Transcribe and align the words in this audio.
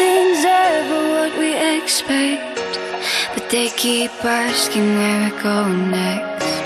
Nothing's 0.00 0.44
ever 0.46 1.00
what 1.14 1.38
we 1.38 1.50
expect, 1.76 2.58
but 3.34 3.50
they 3.50 3.68
keep 3.68 4.10
asking 4.24 4.96
where 4.96 5.30
we're 5.30 5.42
going 5.42 5.90
next. 5.90 6.62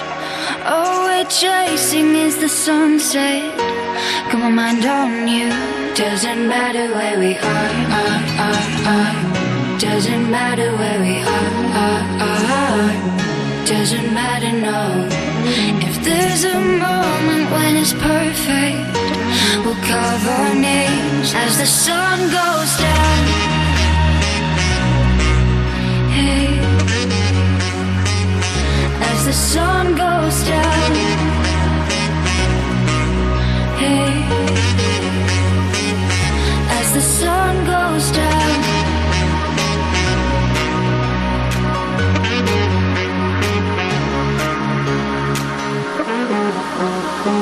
All 0.65 1.03
we're 1.09 1.25
chasing 1.25 2.15
is 2.15 2.39
the 2.39 2.49
sunset. 2.49 3.43
Got 4.31 4.39
my 4.39 4.51
mind 4.51 4.85
on 4.87 5.27
you. 5.27 5.49
Doesn't 5.97 6.47
matter 6.47 6.87
where 6.95 7.19
we 7.19 7.37
are, 7.37 7.75
are, 8.01 8.23
are, 8.47 8.67
are. 8.95 9.79
Doesn't 9.81 10.31
matter 10.31 10.71
where 10.77 11.01
we 11.01 11.17
are, 11.37 11.55
are, 11.83 12.05
are. 12.31 13.67
Doesn't 13.67 14.15
matter, 14.15 14.53
no. 14.71 15.09
If 15.89 16.05
there's 16.05 16.45
a 16.45 16.61
moment 16.87 17.51
when 17.51 17.77
it's 17.83 17.95
perfect, 17.95 18.95
we'll 19.65 19.75
carve 19.77 20.29
our 20.29 20.55
names 20.55 21.33
as 21.35 21.59
the 21.59 21.67
sun 21.67 22.19
goes 22.39 22.71
down. 22.77 23.25
Hey, 26.17 26.59
as 29.11 29.25
the 29.25 29.33
sun 29.33 29.97
goes 29.97 30.37
down. 30.53 30.91
Hey, 33.83 34.11
as 36.79 36.93
the 36.93 37.01
sun 37.01 37.65
goes 37.65 38.11
down. 38.13 38.84
As 47.27 47.33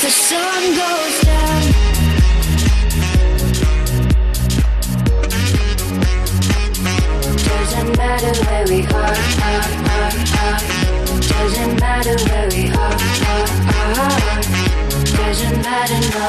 the 0.00 0.08
sun 0.08 0.62
goes 0.74 1.20
down. 1.20 1.62
Doesn't 7.44 7.92
matter 7.98 8.32
where 8.46 8.64
we 8.68 8.86
are, 8.86 9.16
are, 9.44 9.64
are, 9.92 10.12
are. 10.40 10.60
Doesn't 11.20 11.74
matter 11.78 12.16
where 12.24 12.48
we 12.48 12.70
are, 12.70 12.96
are, 13.28 13.48
are. 14.00 14.40
Doesn't 15.14 15.60
matter, 15.62 16.00
no. 16.16 16.28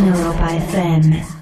Europa 0.00 0.48
FM. 0.72 1.41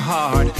hard 0.00 0.57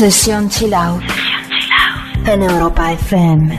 Sesión 0.00 0.48
Chill 0.48 0.72
Out. 0.72 1.02
En 2.24 2.40
Europa 2.42 2.90
FM. 2.92 3.52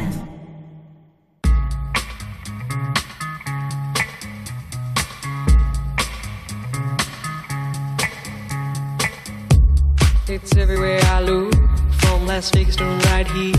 It's 10.28 10.58
everywhere 10.58 11.00
I 11.04 11.22
look, 11.22 11.54
from 12.00 12.26
Las 12.26 12.50
Vegas 12.50 12.76
to 12.78 12.86
right 12.86 13.28
here, 13.28 13.54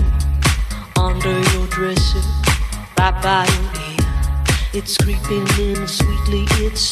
under 0.99 1.39
your 1.53 1.69
dresser, 1.69 2.19
right 2.99 3.15
by 3.23 3.47
your 3.47 3.65
ear. 3.87 4.03
It's 4.75 4.97
creeping 4.97 5.47
in 5.61 5.87
sweetly, 5.87 6.47
it's 6.67 6.92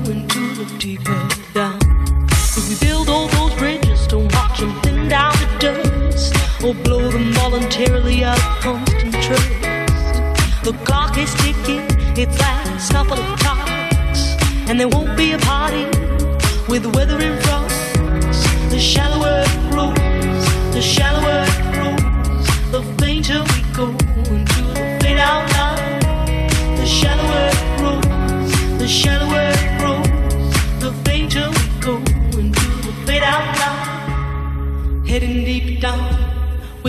or 6.71 6.83
blow 6.83 7.09
them 7.09 7.33
voluntarily 7.33 8.23
out 8.23 8.37
of 8.37 8.59
constant 8.61 9.13
trust. 9.13 9.49
The 10.63 10.73
clock 10.85 11.17
is 11.17 11.33
ticking, 11.35 11.83
its 12.17 12.39
last 12.39 12.91
couple 12.93 13.19
of 13.19 13.39
clocks, 13.39 14.37
and 14.69 14.79
there 14.79 14.87
won't 14.87 15.17
be 15.17 15.33
a 15.33 15.39
party 15.39 15.85
with 16.69 16.85
weather 16.95 17.19
and 17.19 17.37
frost. 17.43 17.75
The 18.69 18.79
shallower 18.79 19.43
it 19.47 19.71
grows, 19.71 20.45
the 20.73 20.81
shallower 20.81 21.43
it 21.51 21.61
grows, 21.73 22.45
the 22.71 22.81
fainter 22.99 23.41
we 23.51 23.59
go 23.75 23.87
into 24.33 24.61
the 24.71 24.97
fade 25.01 25.19
out 25.19 25.45
line. 25.55 25.99
The 26.77 26.85
shallower 26.85 27.49
it 27.53 27.61
grows, 27.79 28.79
the 28.79 28.87
shallower 28.87 29.50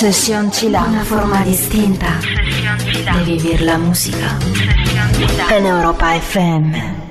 Session 0.00 0.50
Chila. 0.50 0.84
Una 0.84 1.04
forma 1.04 1.42
distinta 1.42 2.20
di 2.22 3.36
vivere 3.36 3.64
la 3.64 3.76
musica. 3.76 4.38
En 5.50 5.66
Europa 5.66 6.14
FM. 6.14 7.09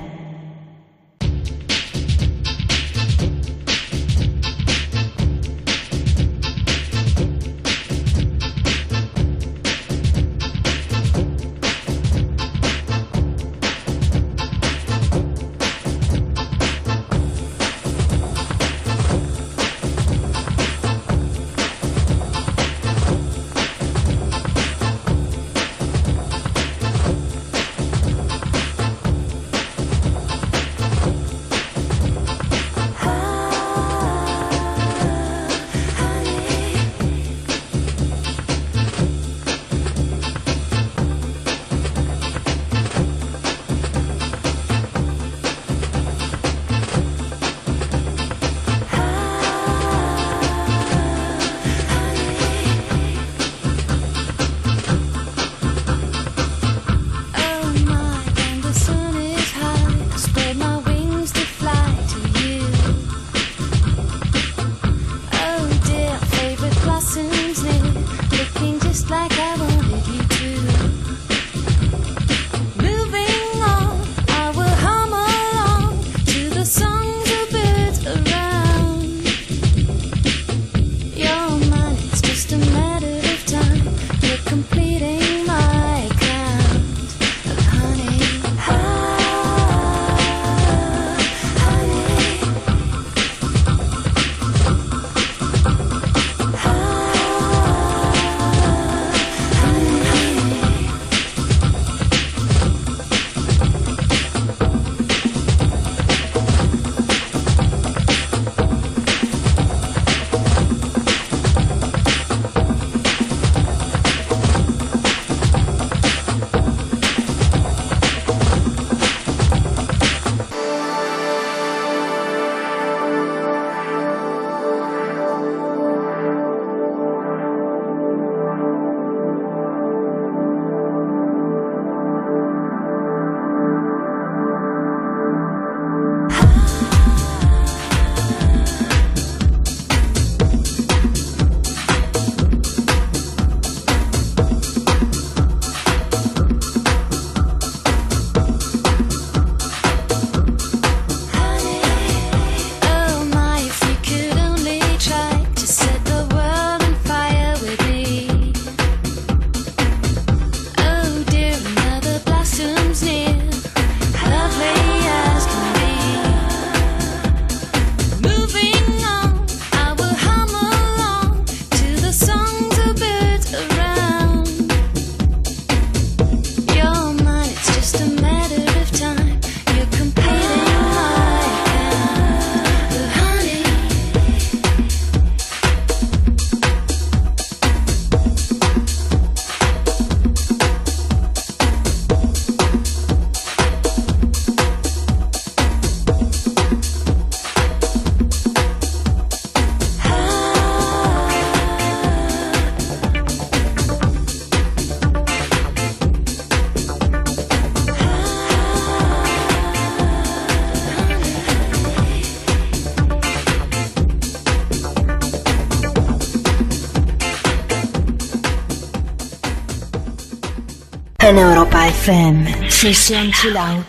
En 221.22 221.38
Europa 221.38 221.88
FM. 221.88 222.72
Sesión 222.72 223.32
Chill 223.34 223.58
Out. 223.58 223.86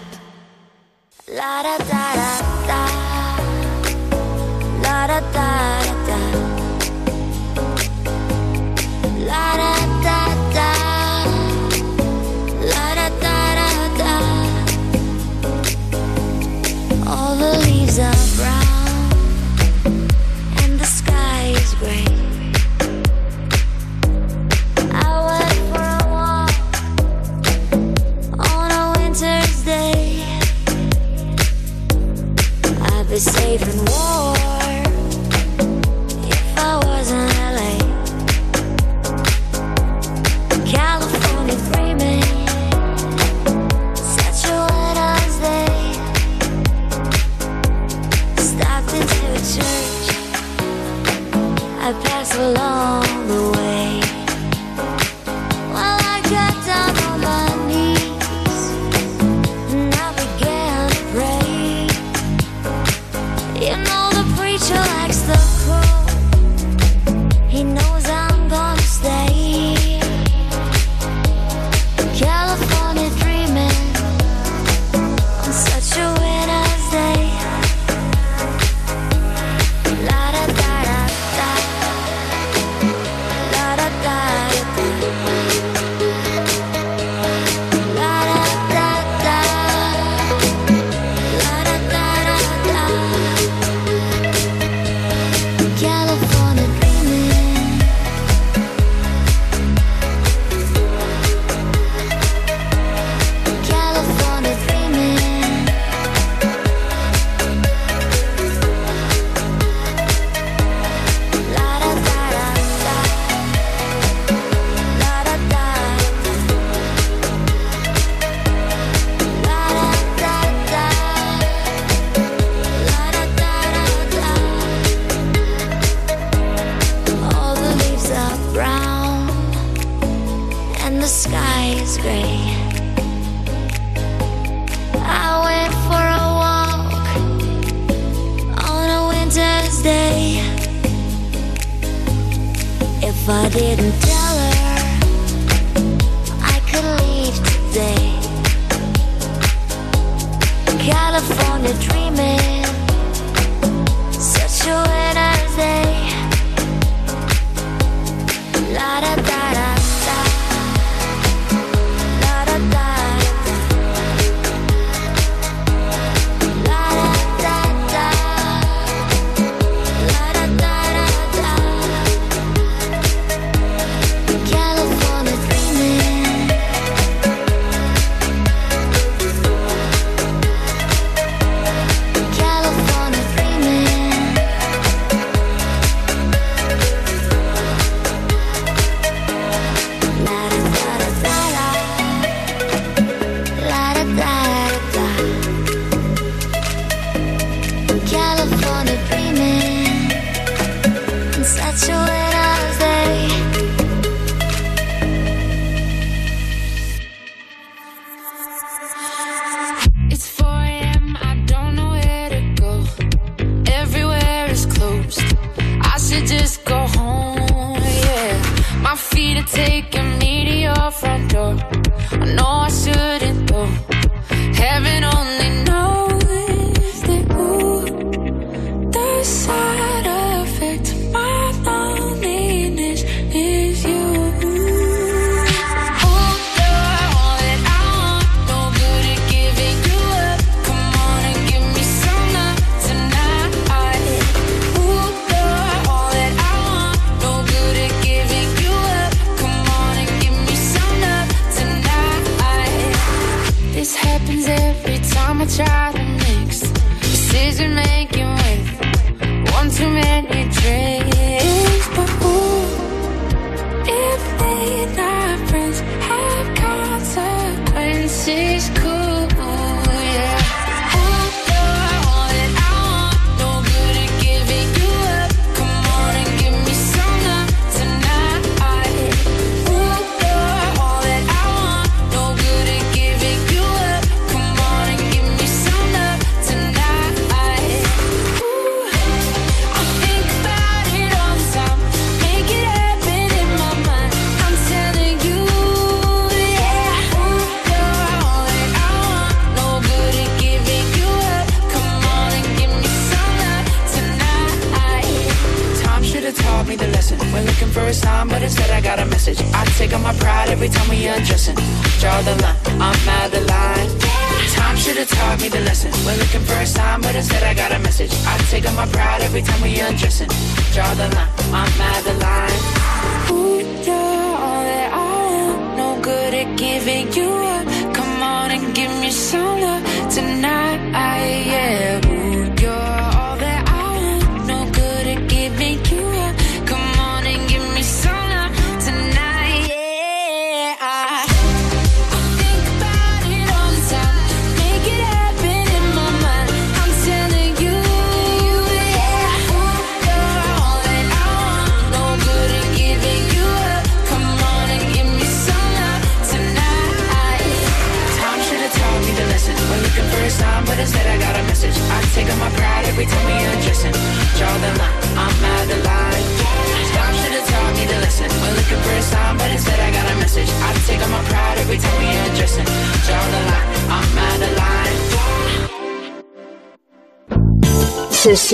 La, 1.29 1.63
da, 1.63 1.79
da, 1.79 2.15
da, 2.17 2.83
da. 4.83 5.07
Da, 5.07 5.21
da. 5.33 5.60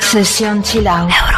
Sesión 0.00 0.62
chill 0.62 0.88
out. 0.88 1.37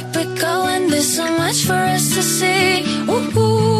keep 0.00 0.16
it 0.16 0.40
going. 0.40 0.88
There's 0.88 1.16
so 1.16 1.26
much 1.36 1.64
for 1.66 1.74
us 1.74 2.14
to 2.14 2.22
see. 2.22 2.82
Ooh. 3.08 3.79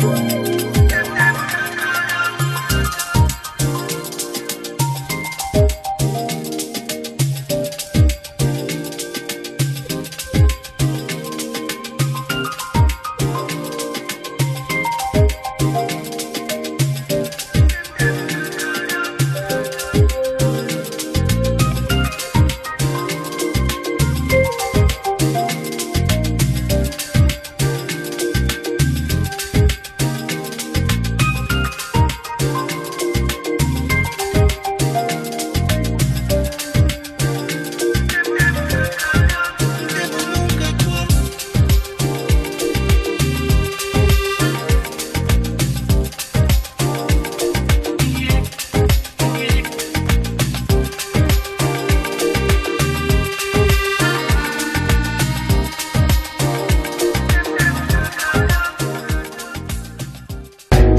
Woo! 0.00 0.47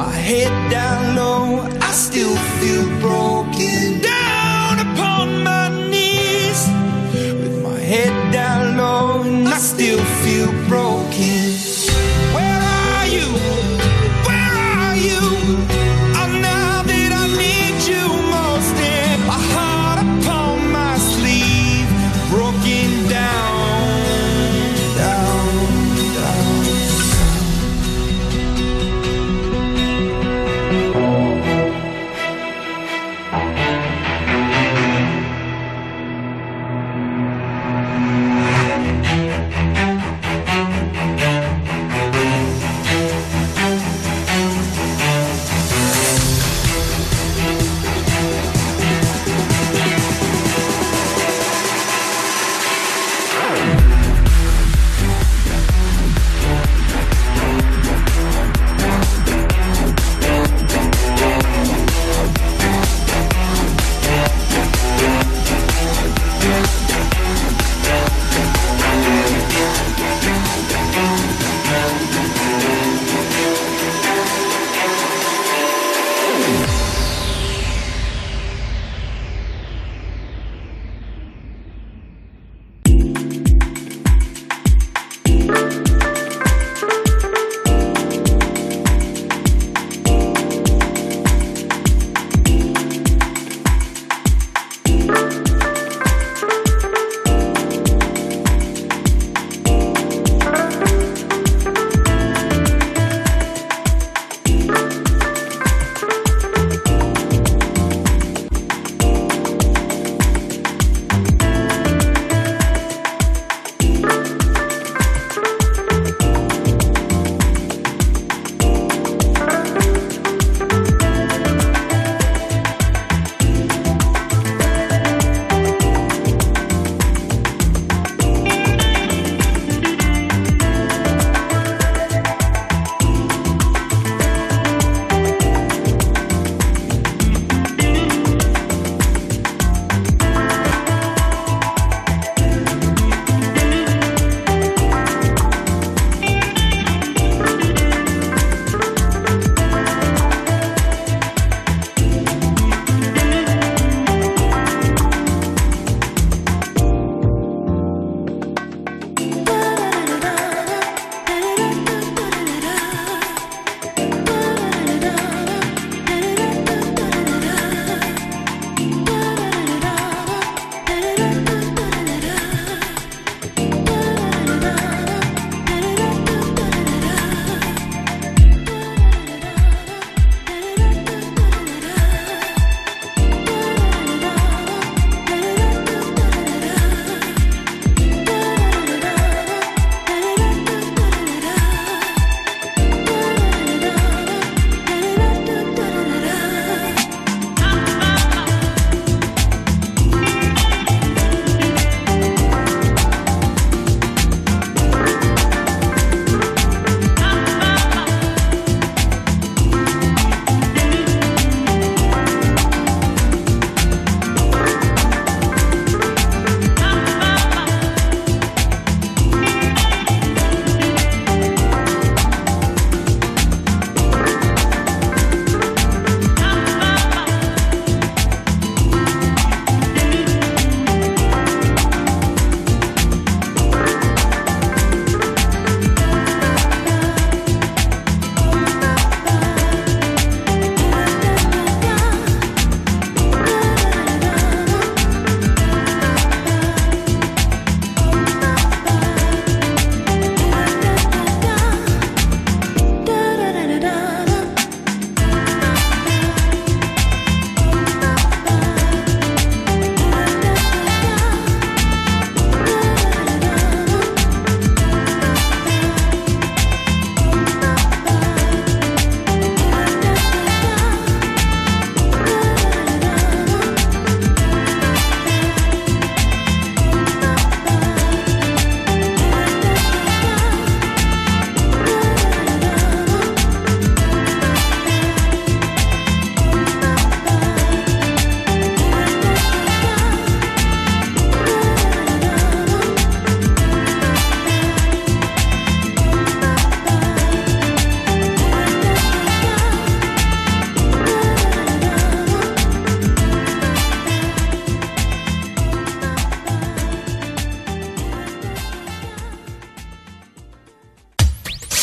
My 0.00 0.08
head 0.12 0.70
down 0.70 1.14
low, 1.14 1.60
I 1.78 1.90
still 1.92 2.34
feel 2.58 2.86
broke. 3.00 3.39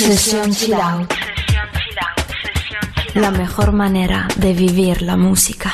Sesión 0.08 0.56
La 3.14 3.30
mejor 3.30 3.74
manera 3.74 4.30
de 4.38 4.54
vivir 4.54 5.02
la 5.02 5.18
música. 5.18 5.74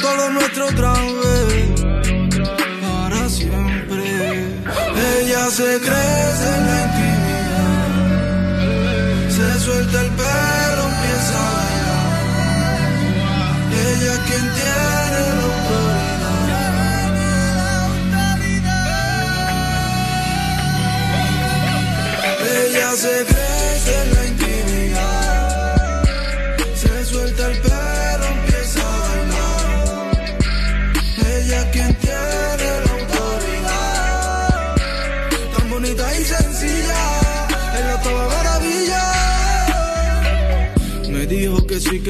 Todo 0.00 0.30
nuestro 0.30 0.66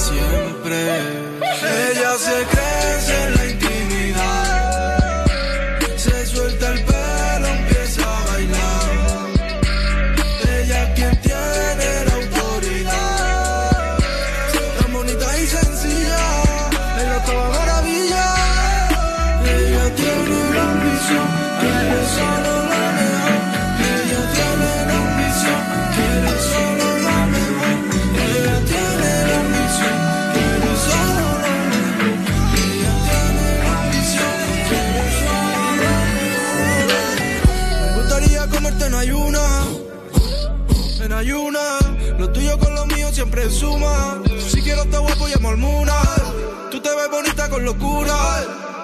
Siempre. 0.00 0.78
Ella 1.90 2.16
se 2.16 2.46
crece 2.46 3.22
en 3.24 3.39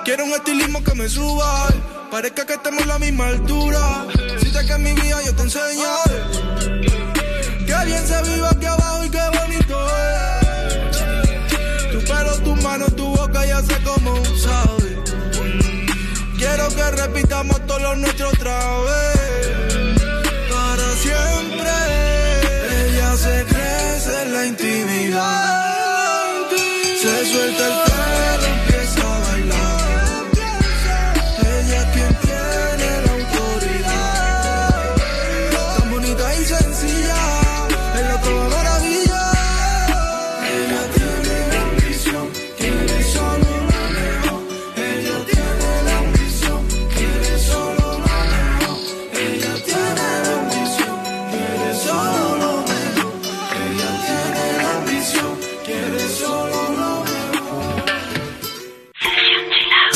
Quiero 0.05 0.25
un 0.25 0.31
estilismo 0.31 0.85
que 0.85 0.95
me 0.95 1.09
suba. 1.09 1.67
Parezca 2.11 2.47
que 2.47 2.53
estemos 2.53 2.83
a 2.85 2.87
la 2.87 2.99
misma 3.01 3.27
altura. 3.27 4.07
Si 4.39 4.53
te 4.53 4.65
que 4.65 4.73
en 4.75 4.83
mi 4.85 4.93
vida 4.93 5.19
yo 5.25 5.35
te 5.35 5.43
enseño. 5.43 5.93
Que 7.67 7.85
bien 7.85 8.07
se 8.07 8.23
vive 8.23 8.47
aquí 8.47 8.67
abajo 8.67 9.05
y 9.05 9.11
qué 9.11 9.23
bonito 9.39 9.77
es. 9.99 10.97
Tu 11.91 11.99
pelo, 12.05 12.33
tu 12.45 12.55
mano, 12.63 12.87
tu 12.87 13.07
boca 13.17 13.45
ya 13.45 13.61
sé 13.63 13.77
cómo 13.83 14.15
sabe. 14.37 15.03
Quiero 16.39 16.69
que 16.69 16.91
repitamos 16.93 17.67
todo 17.67 17.81
lo 17.81 17.97
nuestro 17.97 18.29
otra 18.29 18.59
vez. 18.89 19.99
Para 20.49 20.89
siempre. 21.03 21.73
Ella 22.87 23.17
se 23.17 23.45
crece 23.47 24.23
en 24.23 24.33
la 24.33 24.47
intimidad. 24.47 25.46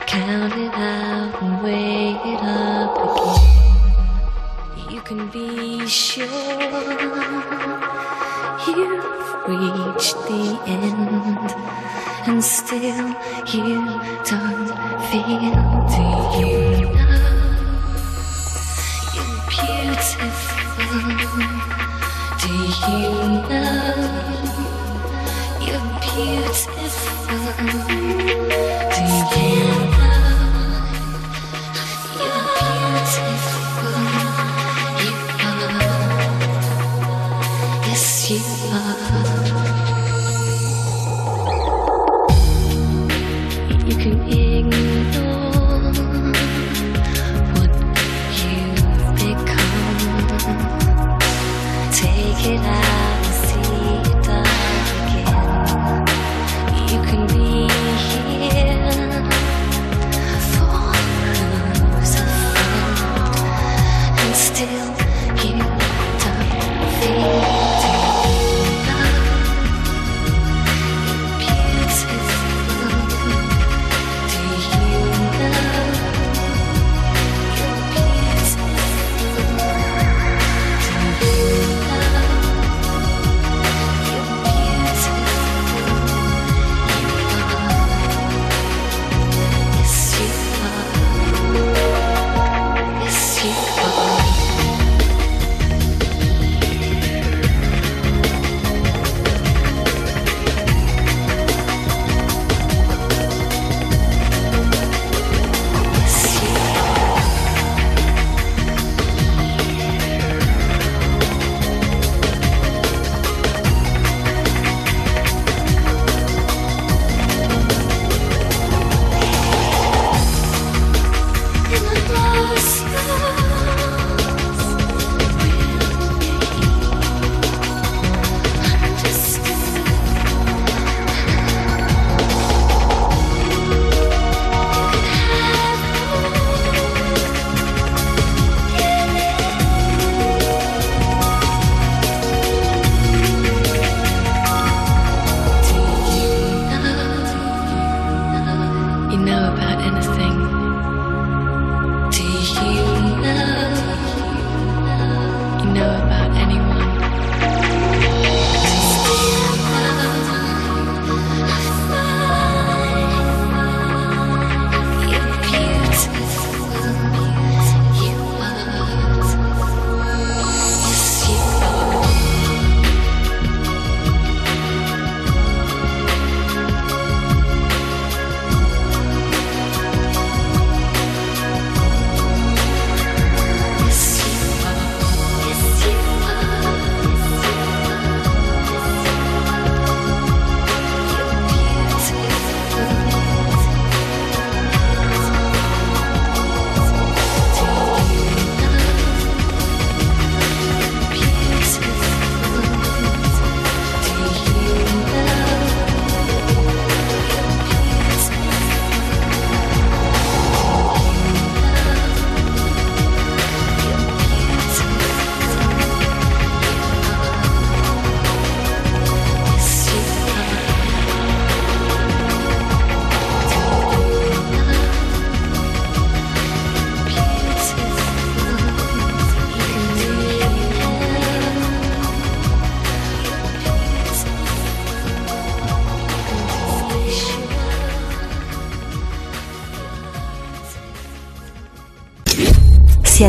Count 0.07 0.53
it 0.53 0.73
out 0.73 1.41
and 1.41 1.61
weigh 1.61 2.15
it 2.23 2.41
up 2.41 2.95
again. 3.17 4.89
You 4.89 5.01
can 5.01 5.27
be 5.27 5.85
sure 5.87 6.25
you've 8.65 9.03
reached 9.47 10.17
the 10.27 10.59
end, 10.67 11.51
and 12.27 12.43
still 12.43 13.15
you 13.53 13.85
don't 14.23 14.67
feel 15.09 15.39
the 15.89 16.03
end 16.13 16.98
beautiful. 19.89 20.29
You're 25.65 25.87
beautiful. 26.01 26.79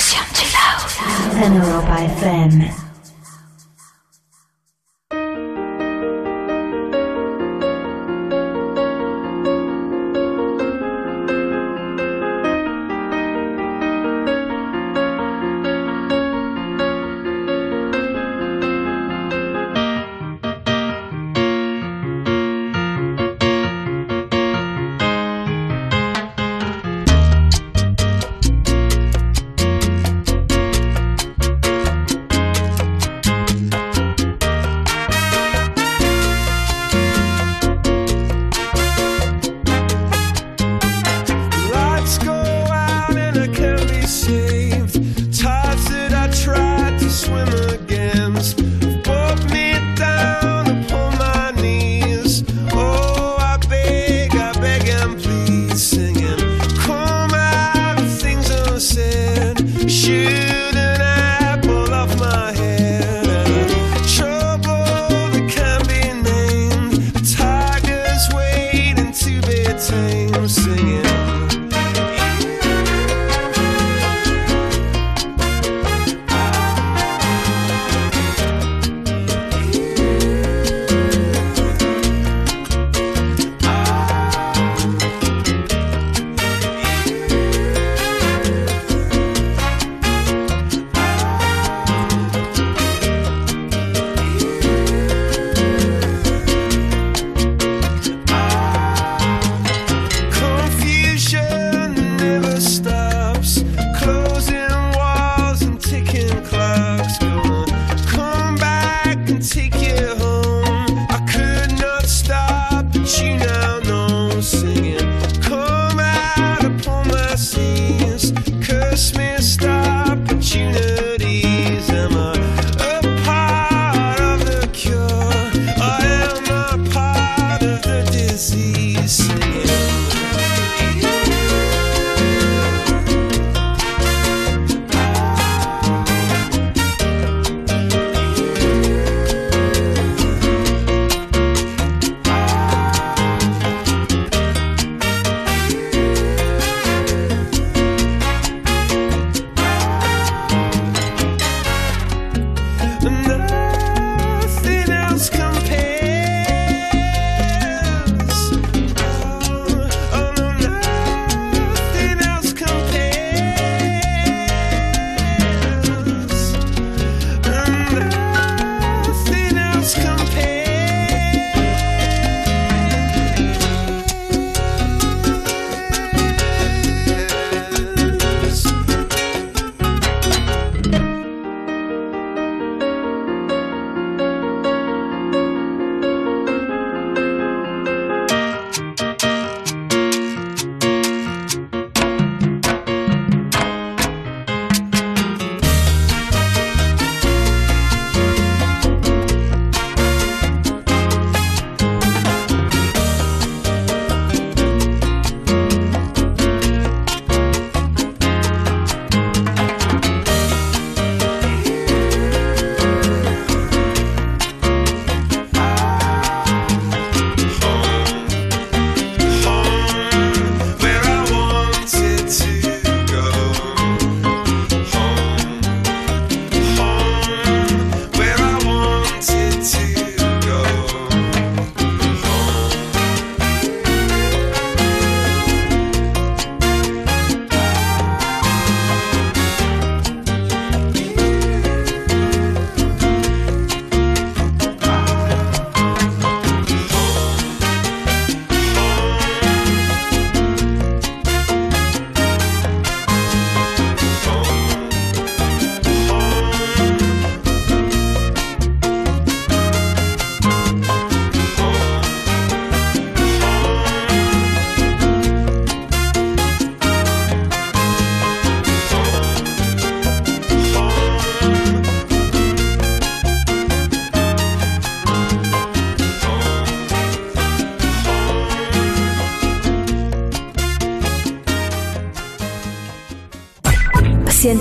depresión. 0.00 0.29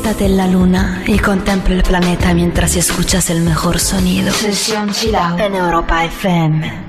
Siéntate 0.10 0.26
en 0.26 0.38
la 0.38 0.48
luna 0.48 1.04
y 1.06 1.20
contempla 1.20 1.76
el 1.76 1.84
planeta 1.84 2.34
mientras 2.34 2.76
escuchas 2.76 3.30
el 3.30 3.42
mejor 3.42 3.80
sonido. 3.80 4.34
Sesión 4.34 4.90
Chilao 4.90 5.38
en 5.38 5.54
Europa 5.54 6.04
FM. 6.04 6.89